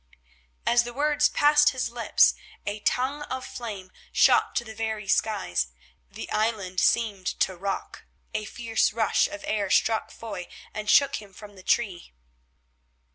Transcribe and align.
As 0.65 0.81
the 0.83 0.95
words 0.95 1.29
passed 1.29 1.69
his 1.69 1.91
lips 1.91 2.33
a 2.65 2.79
tongue 2.79 3.21
of 3.25 3.45
flame 3.45 3.91
shot 4.11 4.55
to 4.55 4.63
the 4.65 4.73
very 4.73 5.07
skies. 5.07 5.67
The 6.09 6.27
island 6.31 6.79
seemed 6.79 7.27
to 7.41 7.55
rock, 7.55 8.05
a 8.33 8.45
fierce 8.45 8.93
rush 8.93 9.27
of 9.27 9.43
air 9.45 9.69
struck 9.69 10.09
Foy 10.09 10.47
and 10.73 10.89
shook 10.89 11.17
him 11.17 11.33
from 11.33 11.55
the 11.55 11.61
tree. 11.61 12.15